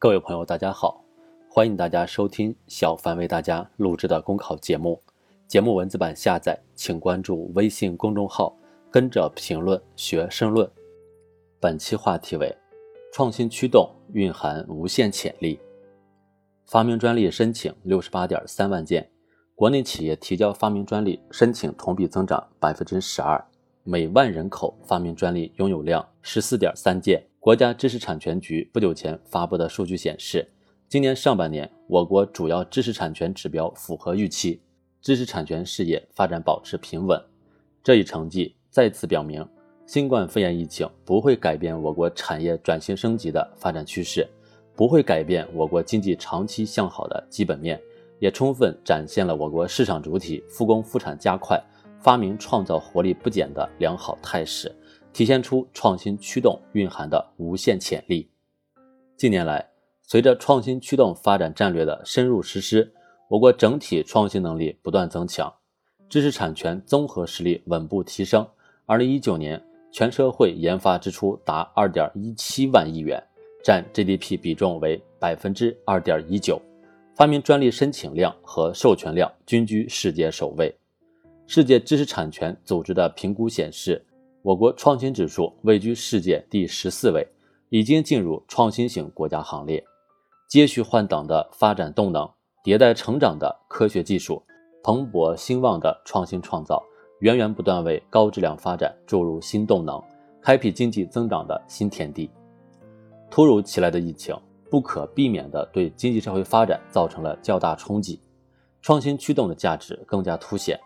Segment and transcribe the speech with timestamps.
[0.00, 1.04] 各位朋友，大家好，
[1.50, 5.02] 欢迎大家收听小凡为大家录制的公考节目。
[5.48, 8.56] 节目文字版下载，请关注微信公众号，
[8.92, 10.70] 跟着评论学申论。
[11.58, 12.56] 本期话题为：
[13.12, 15.58] 创新驱动蕴含无限潜力。
[16.66, 19.10] 发明专利申请六十八点三万件，
[19.56, 23.44] 国内企业提交发明专利申请同比增长百分之十二，
[23.82, 27.20] 每万人口发明专利拥有量十四点三件。
[27.48, 30.46] 国家知识产权局不久前发布的数据显示，
[30.86, 34.60] 今年上半年我国主要知识产权指标符合预期，
[35.00, 37.18] 知识产权事业发展保持平稳。
[37.82, 39.42] 这一成绩再次表明，
[39.86, 44.28] 新冠肺炎疫情不会改变我国产业转型升级的发展趋势，
[44.76, 47.80] 不会改变我国经济长期向好的基本面，
[48.18, 51.58] 也充分展现了我国市场主体复工复产加快、
[51.98, 54.70] 发明创造活力不减的良好态势。
[55.12, 58.30] 体现出创新驱动蕴含的无限潜力。
[59.16, 59.68] 近年来，
[60.02, 62.92] 随着创新驱动发展战略的深入实施，
[63.28, 65.52] 我国整体创新能力不断增强，
[66.08, 68.46] 知识产权综合实力稳步提升。
[68.86, 69.60] 二零一九年，
[69.90, 73.20] 全社会研发支出达二点一七万亿元，
[73.64, 76.62] 占 GDP 比重为百分之二点一九，
[77.16, 80.72] 发明专利申请量和授权量均居世界首位。
[81.46, 84.04] 世界知识产权组织的评估显示。
[84.42, 87.26] 我国创新指数位居世界第十四位，
[87.70, 89.84] 已经进入创新型国家行列。
[90.48, 92.28] 接续换挡的发展动能，
[92.62, 94.40] 迭代成长的科学技术，
[94.82, 96.82] 蓬勃兴旺的创新创造，
[97.18, 100.00] 源源不断为高质量发展注入新动能，
[100.40, 102.30] 开辟经济增长的新天地。
[103.28, 104.34] 突如其来的疫情，
[104.70, 108.22] 不可避免地对经济社会发展造成了较大冲击，
[108.80, 110.78] 创新驱动的价值更加凸显。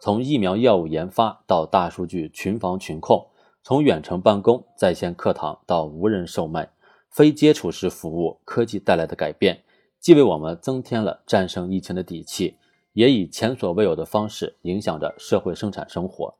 [0.00, 3.26] 从疫苗药物研发到大数据群防群控，
[3.64, 6.70] 从远程办公、在线课堂到无人售卖、
[7.10, 9.64] 非接触式服务，科技带来的改变，
[9.98, 12.56] 既为我们增添了战胜疫情的底气，
[12.92, 16.32] 也以前所未有的方式影响着社会生产生活。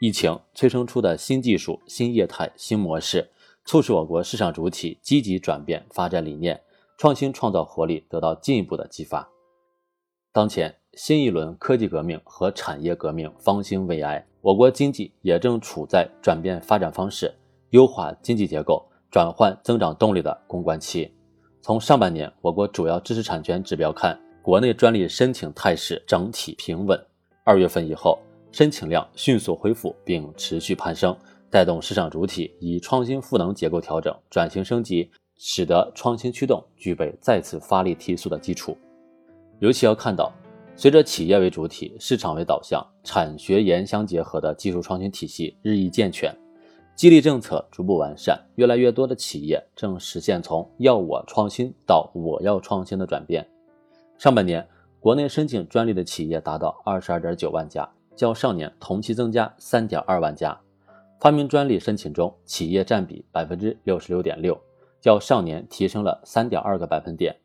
[0.00, 3.30] 疫情催生出的新技术、新业态、新模式，
[3.64, 6.62] 促使我国市场主体积极转变发展理念，
[6.98, 9.30] 创新创造活力得到进一步的激发。
[10.32, 10.79] 当前。
[10.94, 17.32] 新一轮科技革命和产业革命方兴未艾，我国经济也正处在转变发展方式、
[17.70, 21.08] 优化经济结构、转换增长动力的攻关期。
[21.62, 27.00] 从上半年我国主要知识产权指标看，国内专利申请态势整体平稳。
[27.44, 28.18] 二月份以后，
[28.50, 31.16] 申请量迅速恢复并持续攀升，
[31.48, 38.76] 带动市场主体以创新赋能结构调整、转型升级，使得创新驱动具备再次发力提速的基础。
[39.60, 40.32] 尤其要看到。
[40.80, 46.34] 随着企业为主体、市场为导向、产学研相结合的技术创新体系日益健全，
[46.94, 53.46] 激励政策逐步完善，越来越多的企业正实现从要我创新到我要创新的转变。
[54.16, 54.66] 上半年，
[55.00, 57.86] 国内申请专利的企业达到二十二点九万家，
[58.16, 60.58] 较上年同期增加三点二万家。
[61.20, 64.58] 发明专利申请中，企业占比百分之六十六点六，
[64.98, 67.36] 较上年提升了三点二个百分点。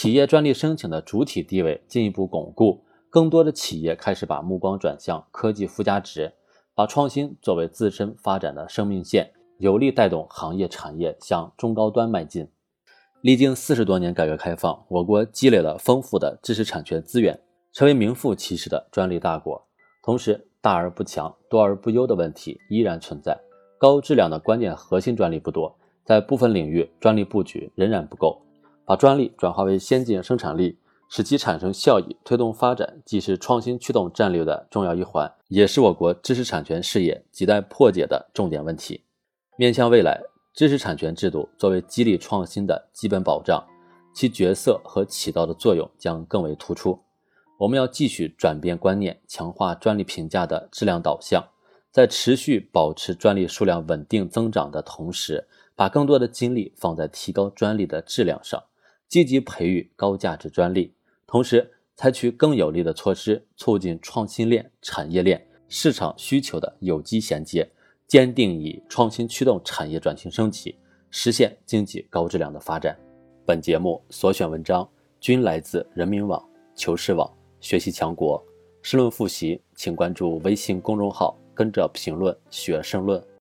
[0.00, 6.32] 企业专利申请的主体地位进一步巩固，更多的企业开始把目光转向科技附加值，
[6.74, 12.48] 把创新作为自身发展的生命线，有力带动行业产业向中高端迈进。
[13.20, 17.38] 历经四十多年改革开放，我国积累了丰富的知识产权资源，
[17.70, 19.62] 成为名副其实的专利大国。
[20.02, 23.38] 同时，大而不强、多而不优的问题依然存在，
[23.76, 28.40] 高质量的关键核心专利不多，在部分领域专利布局仍然不够。
[28.90, 30.76] 把专利转化为先进生产力，
[31.08, 39.04] 使其产生效益，推动发展，既是创新驱动战略的重要一环，也是我国知识产权事业亟待破解的重点问题。
[39.56, 40.20] 面向未来，
[40.52, 43.64] 知识产权制度作为激励创新的基本保障，
[44.12, 46.98] 其角色和起到的作用将更为突出。
[47.58, 51.40] 我们要继续转变观念，强化专利评价的质量导向，
[51.92, 55.46] 在持续保持专利数量稳定增长的同时，
[55.76, 58.60] 把更多的精力放在提高专利的质量上。
[59.10, 60.94] 积极培育高价值专利，
[61.26, 67.68] 同时采取更有力的措施，促进创新链、产业链、市场需求的有机衔接，
[68.06, 70.76] 坚定以创新驱动产业转型升级，
[71.10, 72.96] 实现经济高质量的发展。
[73.44, 76.40] 本节目所选文章均来自人民网、
[76.76, 77.28] 求是网、
[77.60, 78.40] 学习强国。
[78.80, 83.20] 申论复习，请关注微信公众号，跟着评论学申论。